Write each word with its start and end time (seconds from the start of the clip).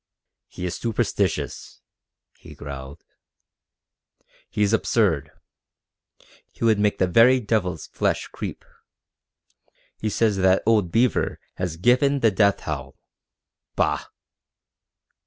"He 0.47 0.65
is 0.65 0.73
superstitious," 0.73 1.79
he 2.35 2.55
growled. 2.55 3.03
"He 4.49 4.63
is 4.63 4.73
absurd. 4.73 5.29
He 6.51 6.63
would 6.63 6.79
make 6.79 6.97
the 6.97 7.05
very 7.05 7.39
devil's 7.39 7.85
flesh 7.85 8.27
creep. 8.29 8.65
He 9.99 10.09
says 10.09 10.37
that 10.37 10.63
old 10.65 10.91
Beaver 10.91 11.39
has 11.57 11.77
given 11.77 12.21
the 12.21 12.31
death 12.31 12.61
howl. 12.61 12.95
Bah!" 13.75 14.05